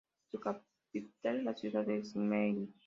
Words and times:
Su 0.31 0.39
capital 0.39 1.37
es 1.37 1.43
la 1.43 1.53
ciudad 1.53 1.85
de 1.85 2.03
Semily. 2.03 2.73